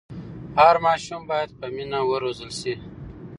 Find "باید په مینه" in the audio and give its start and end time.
1.29-1.99